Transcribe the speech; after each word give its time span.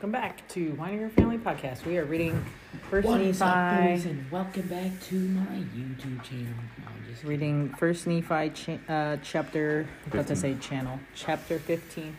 Welcome 0.00 0.12
back 0.12 0.48
to 0.48 0.70
Winegar 0.80 1.12
Family 1.12 1.36
Podcast. 1.36 1.84
We 1.84 1.98
are 1.98 2.06
reading 2.06 2.42
First 2.88 3.06
What 3.06 3.20
is 3.20 3.42
up, 3.42 3.54
Nephi. 3.54 3.92
boys, 3.92 4.06
and 4.06 4.30
welcome 4.30 4.62
back 4.62 4.98
to 5.08 5.14
my 5.14 5.56
YouTube 5.76 6.22
channel. 6.22 6.54
No, 6.78 6.86
I'm 6.86 7.04
just 7.12 7.22
Reading 7.22 7.68
First 7.78 8.06
Nephi 8.06 8.48
cha- 8.54 8.78
uh, 8.90 9.18
chapter. 9.22 9.86
I 10.06 10.08
about 10.08 10.26
to 10.28 10.36
say 10.36 10.54
15. 10.54 10.60
channel. 10.70 11.00
Chapter 11.14 11.58
fifteen. 11.58 12.16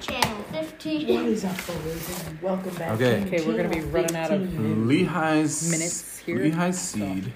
Channel 0.00 0.42
15. 0.52 1.08
is 1.26 1.44
up, 1.44 1.56
boys, 1.66 2.26
and 2.26 2.40
welcome 2.40 2.74
back. 2.76 2.92
Okay. 2.92 3.20
to 3.20 3.26
Okay, 3.36 3.46
we're 3.46 3.58
gonna 3.58 3.68
be 3.68 3.74
channel 3.80 3.90
running 3.90 4.16
out 4.16 4.30
of 4.30 4.40
15. 4.40 4.88
Lehi's 4.88 5.70
Minutes 5.70 6.18
here. 6.20 6.38
Lehi's 6.38 6.78
seed 6.80 7.34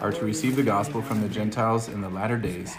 are 0.00 0.10
to 0.10 0.24
receive 0.24 0.56
the 0.56 0.64
gospel 0.64 1.02
from 1.02 1.22
the 1.22 1.28
Gentiles 1.28 1.88
in 1.88 2.00
the 2.00 2.08
latter 2.10 2.36
days. 2.36 2.76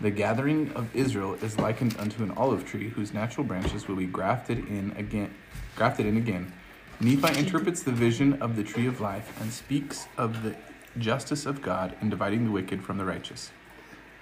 The 0.00 0.10
gathering 0.10 0.72
of 0.72 0.94
Israel 0.96 1.34
is 1.34 1.58
likened 1.58 1.96
unto 1.98 2.22
an 2.22 2.32
olive 2.32 2.66
tree 2.66 2.88
whose 2.88 3.12
natural 3.12 3.44
branches 3.44 3.86
will 3.86 3.96
be 3.96 4.06
grafted 4.06 4.58
in 4.58 4.92
again 4.96 5.32
grafted 5.76 6.06
in 6.06 6.16
again. 6.16 6.52
Nephi 7.00 7.38
interprets 7.38 7.82
the 7.82 7.92
vision 7.92 8.40
of 8.42 8.56
the 8.56 8.62
tree 8.62 8.86
of 8.86 9.00
life 9.00 9.40
and 9.40 9.52
speaks 9.52 10.06
of 10.16 10.42
the 10.42 10.54
justice 10.98 11.46
of 11.46 11.62
God 11.62 11.96
in 12.00 12.10
dividing 12.10 12.44
the 12.44 12.50
wicked 12.50 12.82
from 12.82 12.98
the 12.98 13.04
righteous. 13.04 13.50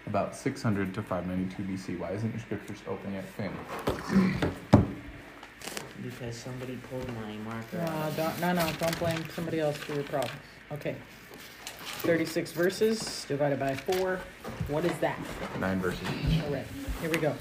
About 0.06 0.34
600 0.34 0.94
to 0.94 1.02
592 1.02 1.92
BC. 1.92 1.98
Why 1.98 2.12
isn't 2.12 2.30
your 2.30 2.40
scriptures 2.40 2.78
open 2.88 3.12
yet, 3.12 3.24
Finn? 3.24 3.52
Because 6.02 6.36
somebody 6.36 6.76
pulled 6.88 7.08
my 7.16 7.36
marker. 7.38 7.80
Uh, 7.80 8.10
don't, 8.10 8.40
no, 8.40 8.52
no, 8.52 8.72
don't 8.78 8.98
blame 8.98 9.22
somebody 9.34 9.60
else 9.60 9.76
for 9.76 9.94
your 9.94 10.04
problems. 10.04 10.40
Okay. 10.72 10.96
36 12.00 12.52
verses 12.52 13.24
divided 13.28 13.58
by 13.58 13.74
4. 13.74 14.18
What 14.68 14.84
is 14.84 14.96
that? 14.98 15.18
Nine 15.58 15.80
verses. 15.80 16.06
All 16.46 16.52
right, 16.52 16.66
here 17.00 17.10
we 17.10 17.18
go. 17.18 17.34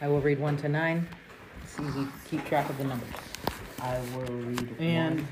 I 0.00 0.08
will 0.08 0.20
read 0.20 0.38
1 0.38 0.56
to 0.58 0.68
9. 0.68 1.08
It's 1.62 1.78
easy 1.78 2.04
to 2.04 2.12
keep 2.28 2.44
track 2.46 2.68
of 2.70 2.78
the 2.78 2.84
numbers. 2.84 3.08
I 3.80 3.98
will 4.14 4.34
read 4.36 4.68
And- 4.80 5.20
one. 5.20 5.28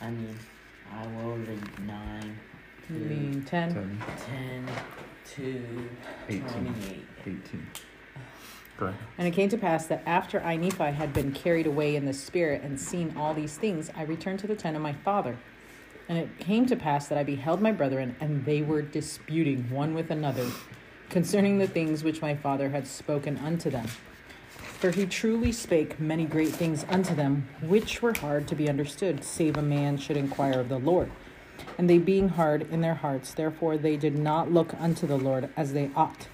I 0.00 0.10
mean, 0.10 0.38
I 0.92 1.06
will 1.08 1.36
read 1.36 1.78
nine, 1.86 2.38
You 2.88 2.96
mean 2.96 3.42
10? 3.44 3.74
10, 3.74 3.98
ten, 4.26 4.68
two, 5.26 5.88
18. 6.28 6.42
twenty-eight. 6.48 7.04
18. 7.26 7.66
Go 8.78 8.86
ahead. 8.86 8.98
And 9.18 9.26
it 9.26 9.32
came 9.32 9.48
to 9.48 9.58
pass 9.58 9.86
that 9.86 10.02
after 10.06 10.40
I, 10.42 10.56
Nephi, 10.56 10.84
had 10.92 11.12
been 11.12 11.32
carried 11.32 11.66
away 11.66 11.96
in 11.96 12.04
the 12.06 12.12
spirit 12.12 12.62
and 12.62 12.78
seen 12.78 13.12
all 13.16 13.34
these 13.34 13.58
things, 13.58 13.90
I 13.96 14.04
returned 14.04 14.38
to 14.40 14.46
the 14.46 14.54
tent 14.54 14.76
of 14.76 14.82
my 14.82 14.92
father. 14.92 15.36
And 16.08 16.18
it 16.18 16.38
came 16.38 16.66
to 16.66 16.76
pass 16.76 17.08
that 17.08 17.18
I 17.18 17.24
beheld 17.24 17.60
my 17.60 17.72
brethren, 17.72 18.16
and 18.20 18.44
they 18.44 18.62
were 18.62 18.82
disputing 18.82 19.70
one 19.70 19.94
with 19.94 20.10
another 20.10 20.46
concerning 21.10 21.58
the 21.58 21.66
things 21.66 22.04
which 22.04 22.22
my 22.22 22.34
father 22.34 22.70
had 22.70 22.86
spoken 22.86 23.36
unto 23.38 23.70
them. 23.70 23.86
For 24.78 24.90
he 24.90 25.06
truly 25.06 25.52
spake 25.52 25.98
many 25.98 26.24
great 26.24 26.50
things 26.50 26.86
unto 26.88 27.14
them, 27.14 27.48
which 27.62 28.00
were 28.00 28.14
hard 28.14 28.46
to 28.48 28.54
be 28.54 28.68
understood, 28.68 29.24
save 29.24 29.56
a 29.56 29.62
man 29.62 29.96
should 29.96 30.16
inquire 30.16 30.60
of 30.60 30.68
the 30.68 30.78
Lord. 30.78 31.10
And 31.76 31.90
they 31.90 31.98
being 31.98 32.28
hard 32.28 32.70
in 32.70 32.80
their 32.80 32.94
hearts, 32.94 33.34
therefore 33.34 33.76
they 33.76 33.96
did 33.96 34.16
not 34.16 34.52
look 34.52 34.74
unto 34.80 35.06
the 35.06 35.18
Lord 35.18 35.50
as 35.56 35.72
they 35.72 35.90
ought. 35.96 36.28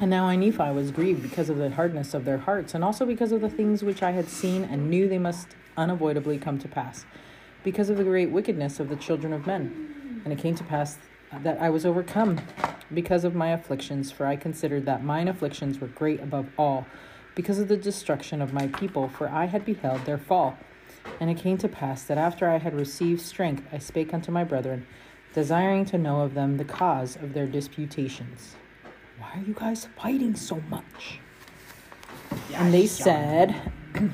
And 0.00 0.10
now 0.10 0.26
I, 0.26 0.36
Nephi, 0.36 0.70
was 0.72 0.90
grieved 0.90 1.22
because 1.22 1.48
of 1.48 1.56
the 1.56 1.70
hardness 1.70 2.14
of 2.14 2.24
their 2.24 2.38
hearts, 2.38 2.74
and 2.74 2.84
also 2.84 3.04
because 3.04 3.32
of 3.32 3.40
the 3.40 3.48
things 3.48 3.82
which 3.82 4.02
I 4.02 4.12
had 4.12 4.28
seen 4.28 4.64
and 4.64 4.88
knew 4.90 5.08
they 5.08 5.18
must 5.18 5.48
unavoidably 5.76 6.38
come 6.38 6.58
to 6.60 6.68
pass, 6.68 7.04
because 7.64 7.90
of 7.90 7.96
the 7.96 8.04
great 8.04 8.30
wickedness 8.30 8.78
of 8.78 8.88
the 8.88 8.96
children 8.96 9.32
of 9.32 9.46
men. 9.46 10.22
And 10.24 10.32
it 10.32 10.38
came 10.38 10.54
to 10.54 10.64
pass 10.64 10.98
that 11.42 11.60
I 11.60 11.70
was 11.70 11.84
overcome 11.84 12.40
because 12.92 13.24
of 13.24 13.34
my 13.34 13.48
afflictions, 13.48 14.12
for 14.12 14.26
I 14.26 14.36
considered 14.36 14.86
that 14.86 15.02
mine 15.02 15.26
afflictions 15.26 15.80
were 15.80 15.88
great 15.88 16.20
above 16.20 16.46
all, 16.56 16.86
because 17.34 17.58
of 17.58 17.66
the 17.66 17.76
destruction 17.76 18.40
of 18.40 18.52
my 18.52 18.68
people, 18.68 19.08
for 19.08 19.28
I 19.28 19.46
had 19.46 19.64
beheld 19.64 20.04
their 20.04 20.18
fall. 20.18 20.56
And 21.18 21.28
it 21.28 21.38
came 21.38 21.58
to 21.58 21.68
pass 21.68 22.04
that 22.04 22.18
after 22.18 22.48
I 22.48 22.58
had 22.58 22.74
received 22.74 23.20
strength, 23.20 23.66
I 23.72 23.78
spake 23.78 24.14
unto 24.14 24.30
my 24.30 24.44
brethren, 24.44 24.86
desiring 25.32 25.84
to 25.86 25.98
know 25.98 26.20
of 26.20 26.34
them 26.34 26.56
the 26.56 26.64
cause 26.64 27.16
of 27.16 27.34
their 27.34 27.46
disputations. 27.46 28.54
Why 29.18 29.32
are 29.34 29.44
you 29.44 29.54
guys 29.54 29.88
fighting 29.96 30.36
so 30.36 30.60
much? 30.68 31.18
And 32.54 32.72
they 32.72 32.86
said, 32.86 33.72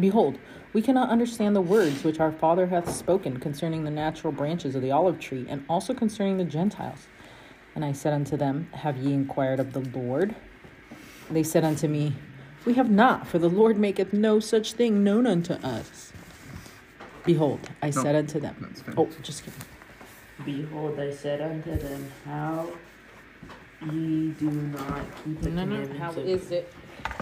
Behold, 0.00 0.38
we 0.72 0.82
cannot 0.82 1.10
understand 1.10 1.56
the 1.56 1.60
words 1.60 2.04
which 2.04 2.20
our 2.20 2.32
father 2.32 2.66
hath 2.66 2.94
spoken 2.94 3.38
concerning 3.40 3.84
the 3.84 3.90
natural 3.90 4.32
branches 4.32 4.74
of 4.74 4.82
the 4.82 4.90
olive 4.90 5.18
tree, 5.18 5.46
and 5.48 5.64
also 5.68 5.94
concerning 5.94 6.36
the 6.36 6.44
Gentiles. 6.44 7.06
And 7.74 7.84
I 7.84 7.92
said 7.92 8.12
unto 8.12 8.36
them, 8.36 8.68
Have 8.72 8.96
ye 8.96 9.12
inquired 9.12 9.60
of 9.60 9.72
the 9.72 9.80
Lord? 9.98 10.34
They 11.30 11.42
said 11.42 11.64
unto 11.64 11.88
me, 11.88 12.14
We 12.64 12.74
have 12.74 12.90
not, 12.90 13.26
for 13.26 13.38
the 13.38 13.48
Lord 13.48 13.78
maketh 13.78 14.12
no 14.12 14.40
such 14.40 14.72
thing 14.72 15.04
known 15.04 15.26
unto 15.26 15.54
us. 15.54 16.12
Behold, 17.24 17.60
I 17.82 17.90
said 17.90 18.14
unto 18.16 18.40
them, 18.40 18.74
Oh, 18.96 19.08
just 19.22 19.44
kidding. 19.44 19.60
Behold, 20.44 20.98
I 20.98 21.10
said 21.10 21.40
unto 21.40 21.76
them, 21.76 22.10
How 22.24 22.70
ye 23.92 24.30
do 24.30 24.50
not 24.50 25.04
keep 25.24 25.40
the 25.40 25.50
No, 25.50 25.64
no, 25.64 25.76
commandments 25.76 25.98
how 25.98 26.10
of 26.10 26.18
is 26.18 26.50
it? 26.50 26.72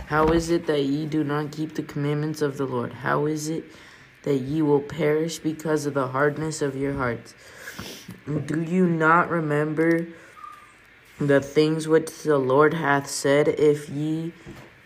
How 0.06 0.28
is 0.28 0.50
it 0.50 0.66
that 0.66 0.82
ye 0.82 1.06
do 1.06 1.24
not 1.24 1.52
keep 1.52 1.74
the 1.74 1.82
commandments 1.82 2.40
of 2.40 2.56
the 2.56 2.66
Lord? 2.66 2.92
How 2.92 3.26
is 3.26 3.48
it 3.48 3.64
that 4.22 4.36
ye 4.36 4.62
will 4.62 4.80
perish 4.80 5.38
because 5.38 5.86
of 5.86 5.94
the 5.94 6.08
hardness 6.08 6.62
of 6.62 6.76
your 6.76 6.94
hearts? 6.94 7.34
Do 8.26 8.62
you 8.62 8.86
not 8.86 9.30
remember 9.30 10.06
the 11.18 11.40
things 11.40 11.88
which 11.88 12.22
the 12.22 12.38
Lord 12.38 12.74
hath 12.74 13.08
said? 13.08 13.48
If 13.48 13.88
ye 13.88 14.32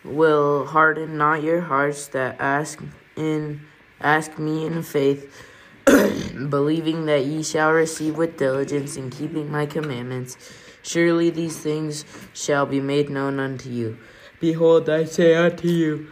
will 0.03 0.65
harden 0.65 1.17
not 1.17 1.43
your 1.43 1.61
hearts 1.61 2.07
that 2.07 2.37
ask 2.39 2.81
in 3.15 3.61
ask 3.99 4.39
me 4.39 4.65
in 4.65 4.81
faith, 4.81 5.31
believing 5.85 7.05
that 7.05 7.25
ye 7.25 7.43
shall 7.43 7.71
receive 7.71 8.17
with 8.17 8.37
diligence 8.37 8.97
in 8.97 9.09
keeping 9.09 9.51
my 9.51 9.65
commandments, 9.65 10.37
surely 10.81 11.29
these 11.29 11.57
things 11.59 12.05
shall 12.33 12.65
be 12.65 12.79
made 12.79 13.09
known 13.09 13.39
unto 13.39 13.69
you. 13.69 13.97
Behold, 14.41 14.89
I 14.89 15.05
say 15.05 15.35
unto 15.35 15.67
you 15.67 16.09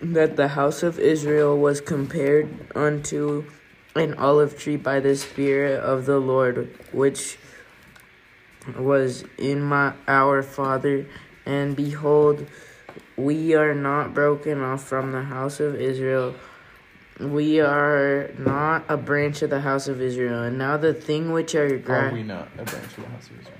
that 0.00 0.36
the 0.36 0.46
house 0.46 0.84
of 0.84 1.00
Israel 1.00 1.58
was 1.58 1.80
compared 1.80 2.48
unto 2.76 3.44
an 3.96 4.14
olive 4.14 4.56
tree 4.56 4.76
by 4.76 5.00
the 5.00 5.16
Spirit 5.16 5.80
of 5.80 6.06
the 6.06 6.20
Lord, 6.20 6.72
which 6.92 7.36
was 8.78 9.24
in 9.38 9.60
my 9.60 9.94
our 10.06 10.40
father. 10.40 11.04
And 11.44 11.74
behold, 11.74 12.46
we 13.16 13.56
are 13.56 13.74
not 13.74 14.14
broken 14.14 14.62
off 14.62 14.84
from 14.84 15.10
the 15.10 15.22
house 15.22 15.58
of 15.58 15.74
Israel. 15.80 16.36
We 17.18 17.60
are 17.60 18.30
not 18.38 18.84
a 18.88 18.96
branch 18.96 19.42
of 19.42 19.50
the 19.50 19.62
house 19.62 19.88
of 19.88 20.00
Israel. 20.00 20.44
And 20.44 20.58
now 20.58 20.76
the 20.76 20.94
thing 20.94 21.32
which 21.32 21.56
are 21.56 21.82
Are 21.88 22.12
we 22.12 22.22
not 22.22 22.48
a 22.56 22.62
branch 22.62 22.98
of 22.98 23.02
the 23.02 23.08
house 23.08 23.30
of 23.30 23.40
Israel? 23.40 23.58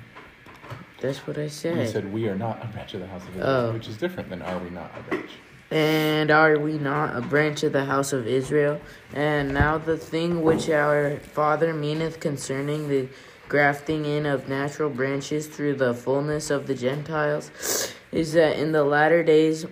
That's 1.00 1.26
what 1.26 1.38
I 1.38 1.48
said. 1.48 1.76
You 1.78 1.86
said 1.86 2.12
we 2.12 2.28
are 2.28 2.34
not 2.36 2.62
a 2.64 2.66
branch 2.68 2.94
of 2.94 3.00
the 3.00 3.06
house 3.06 3.22
of 3.22 3.30
Israel, 3.36 3.46
Oh. 3.48 3.72
which 3.72 3.88
is 3.88 3.96
different 3.96 4.28
than 4.30 4.42
are 4.42 4.58
we 4.58 4.70
not 4.70 4.90
a 4.98 5.02
branch. 5.08 5.30
And 5.70 6.30
are 6.30 6.58
we 6.58 6.78
not 6.78 7.16
a 7.16 7.20
branch 7.20 7.64
of 7.64 7.72
the 7.72 7.84
house 7.86 8.12
of 8.12 8.26
Israel? 8.26 8.80
And 9.12 9.52
now 9.52 9.78
the 9.78 9.96
thing 9.96 10.42
which 10.42 10.70
our 10.70 11.16
father 11.16 11.74
meaneth 11.74 12.20
concerning 12.20 12.88
the 12.88 13.08
grafting 13.48 14.04
in 14.04 14.26
of 14.26 14.48
natural 14.48 14.90
branches 14.90 15.46
through 15.48 15.74
the 15.74 15.92
fullness 15.94 16.50
of 16.50 16.66
the 16.66 16.74
Gentiles 16.74 17.92
is 18.12 18.32
that 18.34 18.58
in 18.58 18.72
the 18.72 18.84
latter 18.84 19.22
days, 19.24 19.66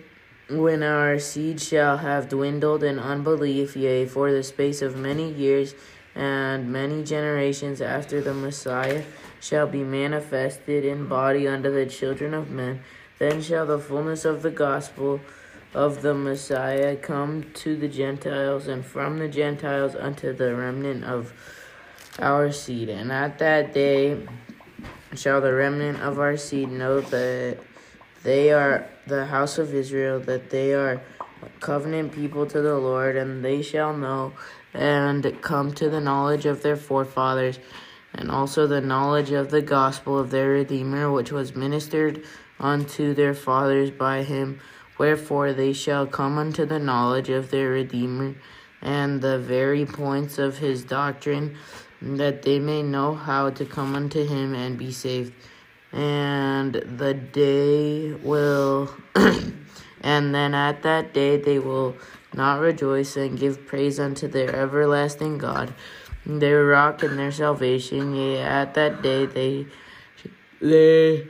when 0.50 0.82
our 0.82 1.18
seed 1.18 1.60
shall 1.60 1.96
have 1.98 2.28
dwindled 2.28 2.82
in 2.84 2.98
unbelief, 2.98 3.76
yea, 3.76 4.04
for 4.04 4.30
the 4.30 4.42
space 4.42 4.82
of 4.82 4.96
many 4.96 5.32
years 5.32 5.74
and 6.14 6.72
many 6.72 7.02
generations 7.02 7.80
after 7.80 8.20
the 8.20 8.34
Messiah 8.34 9.02
shall 9.40 9.66
be 9.66 9.82
manifested 9.82 10.84
in 10.84 11.06
body 11.06 11.46
unto 11.48 11.72
the 11.72 11.86
children 11.86 12.34
of 12.34 12.50
men, 12.50 12.80
then 13.18 13.42
shall 13.42 13.66
the 13.66 13.78
fullness 13.78 14.24
of 14.24 14.42
the 14.42 14.50
gospel 14.50 15.20
of 15.74 16.02
the 16.02 16.14
Messiah 16.14 16.96
come 16.96 17.44
to 17.54 17.76
the 17.76 17.88
Gentiles, 17.88 18.68
and 18.68 18.84
from 18.84 19.18
the 19.18 19.28
Gentiles 19.28 19.94
unto 19.96 20.32
the 20.32 20.54
remnant 20.54 21.04
of 21.04 21.32
our 22.20 22.52
seed. 22.52 22.88
And 22.88 23.10
at 23.10 23.38
that 23.40 23.74
day 23.74 24.26
shall 25.16 25.40
the 25.40 25.52
remnant 25.52 26.00
of 26.00 26.20
our 26.20 26.36
seed 26.36 26.70
know 26.70 27.00
that 27.00 27.58
they 28.22 28.52
are 28.52 28.86
the 29.06 29.26
house 29.26 29.58
of 29.58 29.74
Israel, 29.74 30.20
that 30.20 30.50
they 30.50 30.74
are 30.74 31.02
covenant 31.60 32.12
people 32.12 32.46
to 32.46 32.60
the 32.60 32.78
Lord, 32.78 33.16
and 33.16 33.44
they 33.44 33.60
shall 33.60 33.96
know 33.96 34.32
and 34.74 35.40
come 35.40 35.72
to 35.74 35.88
the 35.88 36.00
knowledge 36.00 36.46
of 36.46 36.62
their 36.62 36.76
forefathers, 36.76 37.58
and 38.14 38.30
also 38.30 38.66
the 38.66 38.80
knowledge 38.80 39.30
of 39.30 39.50
the 39.50 39.62
gospel 39.62 40.18
of 40.18 40.30
their 40.30 40.50
Redeemer, 40.50 41.10
which 41.10 41.32
was 41.32 41.54
ministered 41.54 42.24
unto 42.60 43.14
their 43.14 43.34
fathers 43.34 43.90
by 43.90 44.22
him. 44.22 44.60
Wherefore 44.98 45.52
they 45.52 45.72
shall 45.72 46.06
come 46.06 46.38
unto 46.38 46.64
the 46.64 46.78
knowledge 46.78 47.30
of 47.30 47.50
their 47.50 47.70
Redeemer, 47.70 48.34
and 48.82 49.22
the 49.22 49.38
very 49.38 49.86
points 49.86 50.38
of 50.38 50.58
his 50.58 50.84
doctrine, 50.84 51.56
that 52.02 52.42
they 52.42 52.58
may 52.58 52.82
know 52.82 53.14
how 53.14 53.50
to 53.50 53.64
come 53.64 53.94
unto 53.94 54.26
him 54.26 54.54
and 54.54 54.76
be 54.76 54.92
saved 54.92 55.32
and 55.94 56.74
the 56.74 57.14
day 57.14 58.12
will, 58.14 58.90
and 60.00 60.34
then 60.34 60.52
at 60.52 60.82
that 60.82 61.14
day 61.14 61.36
they 61.36 61.60
will 61.60 61.96
not 62.34 62.60
rejoice 62.60 63.16
and 63.16 63.38
give 63.38 63.66
praise 63.66 63.98
unto 63.98 64.28
their 64.28 64.54
everlasting 64.54 65.38
God, 65.38 65.74
their 66.26 66.64
rock 66.64 67.02
and 67.02 67.18
their 67.18 67.32
salvation. 67.32 68.14
Yea, 68.14 68.42
at 68.42 68.74
that 68.74 69.02
day 69.02 69.26
they, 69.26 69.66
they, 70.60 71.26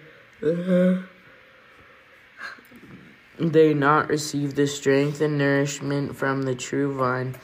they 3.38 3.74
not 3.74 4.08
receive 4.08 4.54
the 4.54 4.66
strength 4.66 5.20
and 5.20 5.38
nourishment 5.38 6.16
from 6.16 6.42
the 6.42 6.54
true 6.54 6.94
vine. 6.94 7.36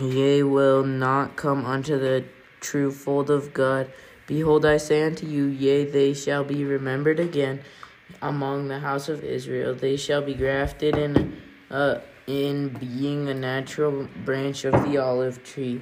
Yea, 0.00 0.42
will 0.42 0.84
not 0.84 1.36
come 1.36 1.66
unto 1.66 1.98
the 1.98 2.24
true 2.60 2.90
fold 2.90 3.30
of 3.30 3.52
God. 3.52 3.92
Behold, 4.26 4.64
I 4.64 4.78
say 4.78 5.02
unto 5.02 5.26
you, 5.26 5.44
yea, 5.44 5.84
they 5.84 6.14
shall 6.14 6.44
be 6.44 6.64
remembered 6.64 7.20
again 7.20 7.60
among 8.22 8.68
the 8.68 8.78
house 8.78 9.08
of 9.08 9.24
Israel. 9.24 9.74
They 9.74 9.96
shall 9.96 10.22
be 10.22 10.34
grafted 10.34 10.96
in, 10.96 11.42
uh, 11.70 11.98
in 12.26 12.68
being 12.68 13.28
a 13.28 13.34
natural 13.34 14.08
branch 14.24 14.64
of 14.64 14.72
the 14.84 14.98
olive 14.98 15.42
tree. 15.44 15.80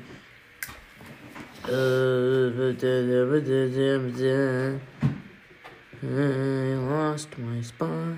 I 6.03 6.77
lost 6.77 7.37
my 7.39 7.61
spot. 7.61 8.17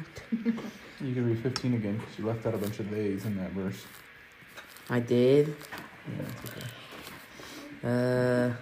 You 1.00 1.14
can 1.14 1.26
read 1.26 1.40
15 1.40 1.74
again 1.74 1.98
because 1.98 2.18
you 2.18 2.26
left 2.26 2.46
out 2.46 2.54
a 2.54 2.58
bunch 2.58 2.78
of 2.78 2.88
theys 2.88 3.24
in 3.24 3.36
that 3.38 3.50
verse. 3.50 3.84
I 4.88 5.00
did. 5.00 5.56
Yeah, 6.06 6.24
it's 6.28 6.50
okay. 6.50 6.66
Uh, 7.84 8.52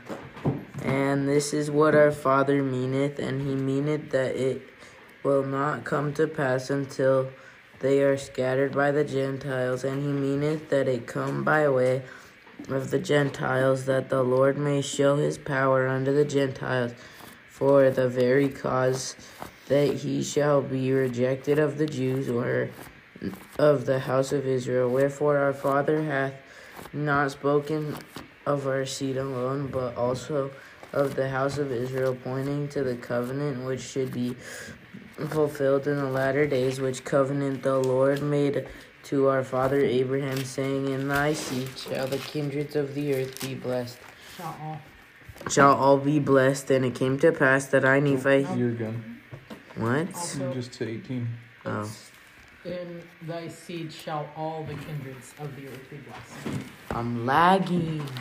and 0.83 1.29
this 1.29 1.53
is 1.53 1.71
what 1.71 1.95
our 1.95 2.11
Father 2.11 2.63
meaneth, 2.63 3.19
and 3.19 3.43
he 3.43 3.55
meaneth 3.55 4.11
that 4.11 4.37
it 4.37 4.63
will 5.23 5.43
not 5.43 5.85
come 5.85 6.15
to 6.15 6.27
pass 6.27 6.71
until 6.71 7.31
they 7.81 8.03
are 8.03 8.17
scattered 8.17 8.73
by 8.73 8.91
the 8.93 9.05
Gentiles, 9.05 9.85
and 9.85 10.03
he 10.03 10.09
meaneth 10.09 10.69
that 10.69 10.87
it 10.87 11.07
come 11.07 11.43
by 11.45 11.69
way 11.69 12.03
of 12.69 12.91
the 12.91 12.99
Gentiles, 12.99 13.87
that 13.87 14.09
the 14.11 14.23
Lord 14.23 14.57
may 14.59 14.83
show 14.83 15.17
his 15.17 15.39
power 15.39 15.89
unto 15.89 16.15
the 16.15 16.25
Gentiles, 16.25 16.93
for 17.49 17.91
the 17.91 18.09
very 18.09 18.49
cause 18.49 19.17
that 19.69 19.95
he 19.95 20.23
shall 20.23 20.61
be 20.63 20.93
rejected 20.93 21.59
of 21.59 21.79
the 21.79 21.87
Jews 21.87 22.29
or 22.29 22.71
of 23.59 23.87
the 23.87 24.01
house 24.01 24.33
of 24.33 24.47
Israel. 24.47 24.89
Wherefore 24.91 25.39
our 25.39 25.53
Father 25.53 26.03
hath 26.03 26.35
not 26.93 27.31
spoken 27.31 27.97
of 28.47 28.67
our 28.67 28.85
seed 28.85 29.17
alone, 29.17 29.69
but 29.69 29.97
also 29.97 30.51
of 30.93 31.15
the 31.15 31.29
house 31.29 31.59
of 31.59 31.71
Israel, 31.71 32.17
pointing 32.25 32.69
to 32.69 32.83
the 32.83 32.97
covenant 32.97 33.65
which 33.65 33.81
should 33.81 34.13
be 34.13 34.37
fulfilled 35.29 35.87
in 35.87 35.97
the 35.97 36.11
latter 36.11 36.47
days, 36.47 36.81
which 36.81 37.05
covenant 37.05 37.63
the 37.63 37.79
Lord 37.79 38.23
made 38.23 38.67
to 39.05 39.29
our 39.29 39.43
father 39.45 39.81
Abraham, 39.81 40.45
saying, 40.45 40.89
In 40.89 41.09
thy 41.09 41.33
seed 41.33 41.69
shall 41.79 42.07
the 42.07 42.19
kindreds 42.19 42.77
of 42.77 42.95
the 42.95 43.15
earth 43.15 43.41
be 43.41 43.55
blessed. 43.55 43.99
Shall 44.37 44.57
all. 44.63 44.81
Shall 45.51 45.75
all 45.75 45.97
be 45.99 46.19
blessed. 46.19 46.71
And 46.71 46.85
it 46.85 46.95
came 46.95 47.19
to 47.21 47.33
pass 47.33 47.67
that 47.67 47.85
I, 47.85 48.01
Nephi. 48.01 48.47
You're 48.57 48.73
good. 48.73 49.03
What? 49.77 50.15
Also- 50.15 50.53
Just 50.53 50.73
to 50.75 50.89
18. 50.89 51.29
Oh. 51.67 51.91
In 52.65 53.03
thy 53.23 53.49
seed 53.49 53.91
shall 53.91 54.29
all 54.37 54.65
the 54.65 54.75
kindreds 54.75 55.33
of 55.39 55.57
the 55.57 55.67
earth 55.69 55.89
be 55.89 55.97
blessed. 55.97 56.61
I'm 56.91 57.25
lagging. 57.27 58.03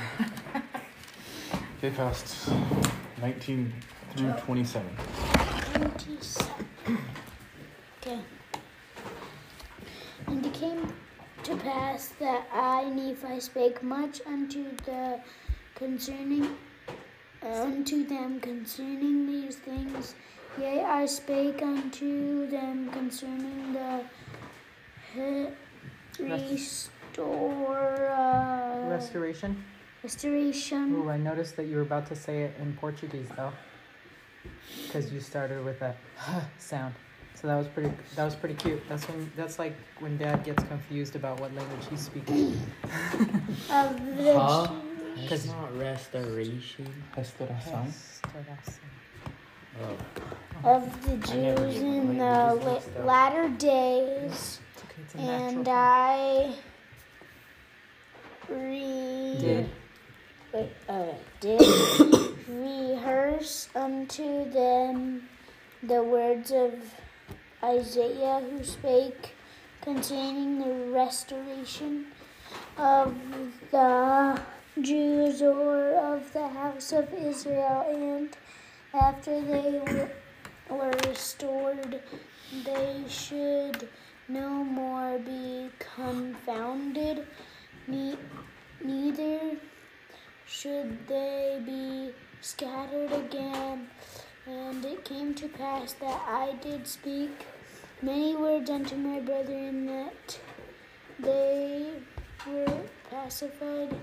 Okay, 1.81 1.91
fast. 1.95 2.51
19 3.21 3.73
through 4.13 4.33
27. 4.33 4.89
27. 5.79 6.65
Okay. 8.01 8.19
And 10.27 10.45
it 10.45 10.53
came 10.53 10.93
to 11.43 11.55
pass 11.57 12.09
that 12.19 12.47
I, 12.53 12.89
Nephi, 12.89 13.39
spake 13.39 13.81
much 13.81 14.21
unto 14.25 14.65
the 14.85 15.19
concerning 15.75 16.55
unto 17.41 18.05
them 18.05 18.39
concerning 18.41 19.25
these 19.25 19.55
things. 19.55 20.15
Yea, 20.59 20.83
I 20.83 21.05
spake 21.05 21.61
unto 21.61 22.47
them 22.49 22.89
concerning 22.91 23.71
the 23.73 24.03
he- 25.13 25.47
restore 26.21 28.09
uh, 28.09 28.89
Restoration. 28.89 29.63
restoration. 30.03 30.93
Ooh, 30.95 31.09
I 31.09 31.17
noticed 31.17 31.55
that 31.55 31.67
you 31.67 31.77
were 31.77 31.81
about 31.83 32.07
to 32.07 32.15
say 32.15 32.43
it 32.43 32.55
in 32.59 32.73
Portuguese 32.73 33.29
though, 33.37 33.53
because 34.85 35.11
you 35.11 35.19
started 35.19 35.63
with 35.65 35.79
that 35.79 35.97
sound. 36.57 36.93
So 37.35 37.47
that 37.47 37.55
was 37.55 37.67
pretty. 37.67 37.91
That 38.15 38.25
was 38.25 38.35
pretty 38.35 38.55
cute. 38.55 38.81
That's 38.89 39.05
when. 39.07 39.31
That's 39.37 39.57
like 39.59 39.73
when 39.99 40.17
Dad 40.17 40.43
gets 40.43 40.61
confused 40.63 41.15
about 41.15 41.39
what 41.39 41.53
language 41.55 41.85
he's 41.89 42.01
speaking. 42.01 42.59
of 43.71 44.17
the 44.17 44.33
Huh? 44.37 44.67
Jews. 45.15 45.29
That's 45.29 45.45
not 45.47 45.77
restoration. 45.77 46.87
Restauração. 47.15 47.85
Restauração. 47.87 48.79
Oh. 49.81 49.95
of 50.75 51.05
the 51.05 51.31
I 51.31 51.37
never 51.37 51.65
Jews 51.71 51.81
knew 51.81 52.01
in 52.01 52.17
the 52.17 52.23
languages 52.25 52.59
and 52.59 52.65
la- 52.65 52.79
stuff. 52.81 53.05
latter 53.05 53.49
days, 53.49 54.59
It's 54.73 54.83
okay. 54.83 55.01
It's 55.05 55.15
a 55.15 55.17
and 55.19 55.57
natural. 55.63 55.75
I 55.77 56.53
re- 58.49 59.37
Did. 59.39 59.69
wait, 60.53 60.71
uh, 60.89 61.05
did 61.39 61.61
rehearse 62.49 63.69
unto 63.75 64.49
them 64.49 65.29
the 65.83 66.03
words 66.03 66.51
of 66.51 66.73
Isaiah 67.63 68.41
who 68.49 68.63
spake 68.63 69.35
concerning 69.81 70.59
the 70.59 70.91
restoration 70.91 72.07
of 72.77 73.15
the 73.71 74.41
Jews 74.81 75.41
or 75.41 75.93
of 75.93 76.33
the 76.33 76.47
house 76.47 76.91
of 76.91 77.13
Israel, 77.13 77.85
and 77.89 78.35
after 78.93 79.41
they 79.41 79.79
were, 79.85 80.09
were 80.69 80.93
restored, 81.07 82.01
they 82.65 83.03
should 83.07 83.87
no 84.27 84.63
more 84.63 85.19
be 85.19 85.69
confounded, 85.79 87.25
ne- 87.87 88.17
neither 88.83 89.57
should 90.45 91.07
they 91.07 91.61
be 91.65 92.11
scattered 92.41 93.11
again. 93.11 93.87
And 94.45 94.83
it 94.83 95.05
came 95.05 95.33
to 95.35 95.47
pass 95.47 95.93
that 95.93 96.21
I 96.27 96.53
did 96.61 96.87
speak 96.87 97.31
many 98.01 98.35
words 98.35 98.69
unto 98.69 98.95
my 98.95 99.19
brethren 99.19 99.85
that 99.85 100.39
they 101.19 101.91
were 102.47 102.81
pacified 103.09 103.95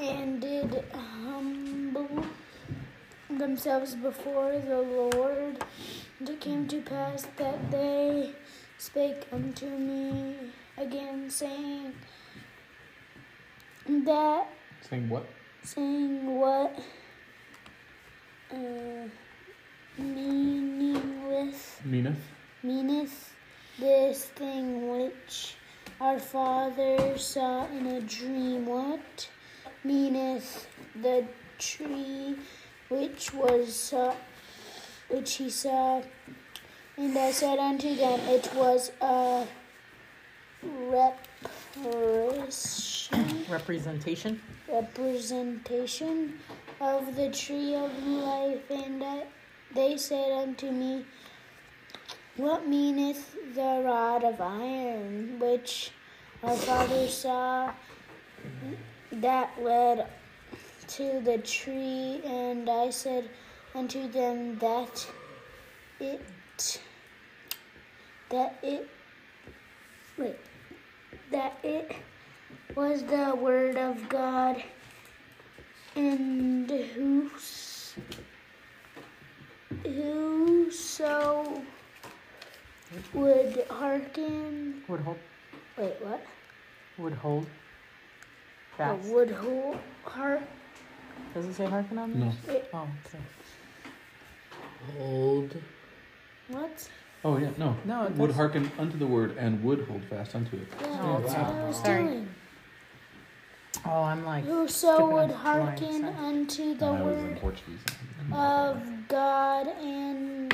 and 0.00 0.40
did 0.40 0.84
humble 0.92 2.24
themselves 3.28 3.94
before 3.94 4.58
the 4.58 4.80
Lord. 4.80 5.64
And 6.18 6.28
it 6.30 6.40
came 6.40 6.66
to 6.68 6.80
pass 6.80 7.26
that 7.36 7.70
they 7.70 8.30
spake 8.78 9.26
unto 9.32 9.66
me 9.66 10.36
again, 10.78 11.28
saying 11.28 11.94
that 13.86 14.46
Saying 14.88 15.08
what? 15.08 15.26
saying 15.62 16.38
what 16.38 16.78
uh, 18.54 19.08
meaningless 20.02 21.78
Meaneth. 21.86 22.22
meaneth 22.62 23.34
this 23.78 24.26
thing 24.26 24.88
which 24.90 25.56
our 26.00 26.18
father 26.18 27.18
saw 27.18 27.66
in 27.68 27.86
a 27.86 28.00
dream. 28.00 28.66
What? 28.66 29.28
Meaneth 29.84 30.66
the 31.00 31.24
tree 31.58 32.36
which 32.88 33.32
was 33.34 33.74
saw, 33.74 34.14
which 35.08 35.34
he 35.34 35.50
saw. 35.50 36.02
And 36.96 37.18
i 37.18 37.32
said 37.32 37.58
unto 37.58 37.94
them 37.96 38.20
it 38.28 38.48
was 38.54 38.92
a 39.00 39.46
reparation. 41.82 43.44
Representation. 43.48 44.40
representation 44.68 46.38
of 46.84 47.16
the 47.16 47.30
tree 47.30 47.74
of 47.74 47.90
life, 48.06 48.70
and 48.70 49.02
they 49.74 49.96
said 49.96 50.32
unto 50.32 50.70
me, 50.70 51.04
What 52.36 52.68
meaneth 52.68 53.34
the 53.54 53.82
rod 53.84 54.24
of 54.24 54.40
iron 54.40 55.38
which 55.38 55.92
our 56.42 56.56
father 56.56 57.08
saw 57.08 57.72
that 59.12 59.50
led 59.60 60.06
to 60.88 61.20
the 61.20 61.38
tree? 61.38 62.20
And 62.24 62.68
I 62.68 62.90
said 62.90 63.30
unto 63.74 64.08
them 64.08 64.58
that 64.58 65.06
it 66.00 66.20
that 68.30 68.58
it 68.62 68.88
wait 70.18 70.36
that 71.30 71.58
it 71.62 71.92
was 72.76 73.02
the 73.02 73.34
word 73.34 73.76
of 73.76 74.08
God, 74.08 74.62
and 75.96 76.70
whose 76.70 77.94
who 79.84 80.70
so 80.70 81.62
would 83.12 83.64
hearken. 83.70 84.82
Would 84.88 85.00
hold. 85.00 85.18
Wait, 85.78 85.94
what? 86.00 86.24
Would 86.98 87.12
hold. 87.14 87.46
A 88.74 88.76
Fast. 88.76 89.08
would 89.08 89.30
hold 89.30 89.78
heart. 90.04 90.42
Does 91.32 91.46
it 91.46 91.54
say 91.54 91.66
hearken 91.66 91.98
on 91.98 92.18
No. 92.18 92.32
this? 92.46 92.64
Oh, 92.72 92.88
okay. 93.06 93.18
Hold. 94.98 95.56
What? 96.48 96.88
Oh 97.24 97.38
yeah, 97.38 97.50
no. 97.56 97.76
No, 97.84 98.04
it 98.04 98.12
would 98.12 98.28
does- 98.28 98.36
hearken 98.36 98.70
unto 98.78 98.98
the 98.98 99.06
word 99.06 99.36
and 99.38 99.62
would 99.64 99.86
hold 99.86 100.04
fast 100.04 100.34
unto 100.34 100.56
it. 100.56 100.66
Yeah, 100.80 100.86
Oh, 101.00 101.20
that's 101.20 101.34
wow. 101.34 101.42
what 101.52 101.54
I 101.54 101.66
was 101.68 101.76
Sorry. 101.78 102.02
doing. 102.04 102.33
Oh, 103.86 104.02
I'm 104.02 104.24
like. 104.24 104.44
Whoso 104.44 105.06
would 105.10 105.30
hearken 105.30 106.04
unto 106.04 106.74
the 106.74 106.86
And 106.86 106.96
I 106.96 107.02
was 107.02 107.16
in 107.18 107.40
word 107.42 107.60
of 108.32 109.08
God 109.08 109.68
and 109.68 110.52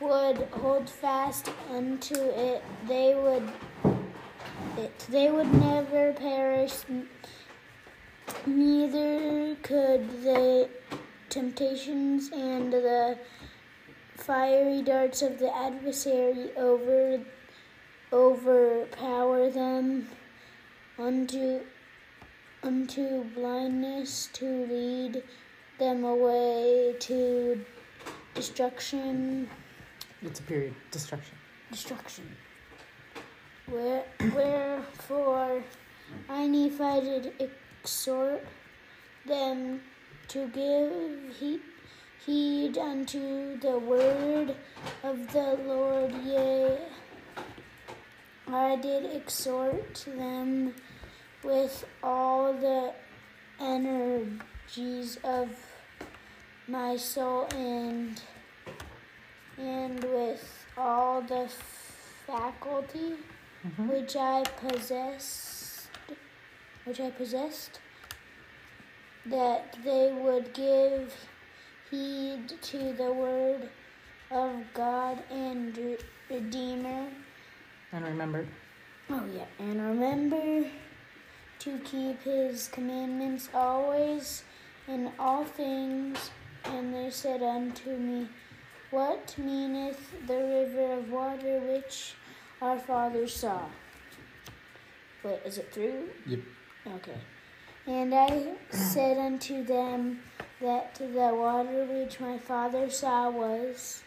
would 0.00 0.38
hold 0.52 0.88
fast 0.88 1.50
unto 1.70 2.14
it, 2.14 2.64
they 2.88 3.14
would 3.14 3.48
it 4.78 4.98
they 5.10 5.30
would 5.30 5.52
never 5.52 6.12
perish. 6.12 6.72
Neither 8.46 9.56
could 9.56 10.22
the 10.22 10.68
temptations 11.28 12.30
and 12.32 12.72
the 12.72 13.18
fiery 14.14 14.82
darts 14.82 15.20
of 15.22 15.38
the 15.38 15.54
adversary 15.54 16.50
over 16.56 17.20
overpower 18.12 19.50
them 19.50 20.08
unto 20.98 21.60
unto 22.62 23.24
blindness 23.34 24.28
to 24.32 24.66
lead 24.66 25.22
them 25.78 26.04
away 26.04 26.94
to 27.00 27.64
destruction 28.34 29.48
It's 30.22 30.40
a 30.40 30.42
period. 30.42 30.74
Destruction. 30.90 31.36
destruction 31.70 32.36
Where, 33.66 34.04
wherefore 34.34 35.62
I 36.28 36.46
Nephi 36.46 37.00
did 37.00 37.32
exhort 37.38 38.44
them 39.26 39.80
to 40.28 40.48
give 40.48 41.36
he, 41.38 41.60
heed 42.26 42.76
unto 42.76 43.58
the 43.58 43.78
word 43.78 44.54
of 45.02 45.32
the 45.32 45.58
Lord 45.66 46.12
yea 46.24 46.78
I 48.52 48.76
did 48.76 49.04
exhort 49.14 50.04
them 50.06 50.74
with 51.42 51.84
all 52.02 52.52
the 52.52 52.92
energies 53.60 55.18
of 55.24 55.48
my 56.68 56.96
soul 56.96 57.46
and 57.54 58.22
and 59.58 60.02
with 60.04 60.66
all 60.76 61.20
the 61.20 61.48
faculty 62.26 63.14
Mhm. 63.66 63.88
which 63.88 64.16
I 64.16 64.42
possessed 64.60 65.88
which 66.84 67.00
I 67.00 67.10
possessed 67.10 67.80
that 69.26 69.76
they 69.84 70.12
would 70.12 70.54
give 70.54 71.14
heed 71.90 72.48
to 72.62 72.92
the 72.94 73.12
word 73.12 73.68
of 74.30 74.72
God 74.72 75.22
and 75.30 75.76
Redeemer 76.30 77.08
And 77.92 78.04
remember, 78.04 78.46
Oh, 79.10 79.24
yeah. 79.34 79.46
And 79.58 79.82
remember 79.82 80.70
to 81.60 81.78
keep 81.78 82.22
his 82.22 82.68
commandments 82.68 83.48
always 83.54 84.44
in 84.88 85.10
all 85.18 85.44
things. 85.44 86.30
And 86.64 86.94
they 86.94 87.10
said 87.10 87.42
unto 87.42 87.96
me, 87.96 88.28
What 88.90 89.34
meaneth 89.38 90.26
the 90.26 90.34
river 90.34 90.98
of 90.98 91.10
water 91.10 91.60
which 91.60 92.14
our 92.60 92.78
fathers 92.78 93.34
saw? 93.34 93.62
Wait, 95.22 95.40
is 95.44 95.58
it 95.58 95.72
through? 95.72 96.08
Yep. 96.26 96.40
Okay. 96.96 97.18
And 97.86 98.14
I 98.14 98.54
said 98.70 99.18
unto 99.18 99.64
them 99.64 100.20
that 100.60 100.94
the 100.94 101.34
water 101.34 101.86
which 101.86 102.20
my 102.20 102.38
father 102.38 102.90
saw 102.90 103.30
was 103.30 104.02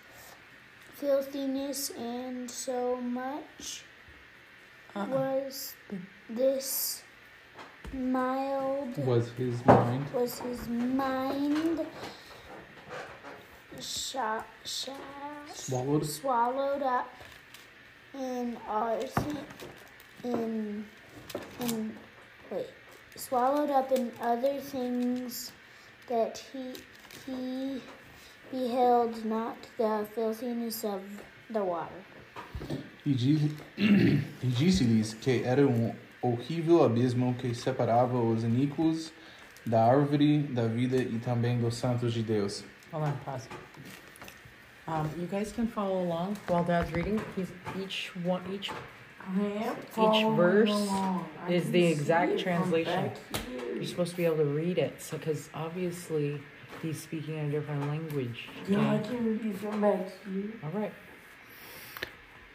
filthiness, 0.94 1.90
and 1.92 2.50
so 2.50 2.96
much 2.98 3.84
uh-uh. 4.96 5.06
was 5.08 5.74
this 6.30 7.04
mild 7.94 8.98
Was 9.06 9.30
his 9.38 9.66
mind 9.66 10.06
was 10.14 10.40
his 10.40 10.68
mind 10.68 11.86
sha- 13.80 14.44
sha- 14.64 14.94
swallowed? 15.54 16.06
swallowed 16.06 16.82
up 16.84 17.10
in 18.14 18.58
ours 18.68 19.12
in 20.24 20.86
in 21.62 21.96
wait 22.52 22.68
swallowed 23.16 23.70
up 23.70 23.92
in 23.92 24.12
other 24.22 24.60
things 24.60 25.52
that 26.08 26.38
he 26.52 26.74
he 27.26 27.82
beheld 28.52 29.24
not 29.26 29.58
the 29.78 30.06
filthiness 30.14 30.84
of 30.84 31.02
the 31.50 31.64
water 31.64 32.02
E 33.06 33.14
di- 33.14 33.52
e 33.78 34.48
disse-lhes 34.58 35.14
que 35.16 35.44
era 35.44 35.66
um 35.68 35.92
horrível 36.24 36.84
abismo 36.84 37.36
que 37.36 37.54
separava 37.54 38.18
os 38.18 38.44
iníquos 38.44 39.12
da 39.66 39.86
árvore 39.86 40.40
da 40.40 40.68
vida 40.68 40.98
e 40.98 41.20
também 41.20 41.60
dos 41.60 41.76
santos 41.76 42.14
de 42.14 42.24
Deus. 42.24 42.64
Hold 42.92 43.08
on, 43.08 43.14
pause. 43.26 43.48
Um, 44.88 45.10
you 45.18 45.28
guys 45.28 45.52
can 45.52 45.68
follow 45.68 46.02
along 46.02 46.36
while 46.48 46.64
Dad's 46.64 46.92
reading. 46.92 47.20
He's 47.36 47.48
each 47.82 48.12
one, 48.26 48.42
each 48.52 48.70
each 49.98 50.26
verse 50.36 50.90
is 51.50 51.72
the 51.72 51.86
exact 51.86 52.38
translation. 52.40 53.12
You're 53.76 53.86
supposed 53.86 54.12
to 54.12 54.18
be 54.18 54.26
able 54.26 54.38
to 54.38 54.46
read 54.46 54.78
it, 54.78 55.02
so 55.02 55.18
because 55.18 55.50
obviously 55.54 56.42
he's 56.82 57.02
speaking 57.02 57.38
in 57.38 57.46
a 57.46 57.50
different 57.50 57.88
language. 57.88 58.50
Yeah, 58.68 58.96
I 58.96 58.98
can 59.00 59.40
read 59.40 59.56
from 59.56 59.82
back 59.82 60.12
here. 60.26 60.52
All 60.64 60.72
right. 60.72 60.92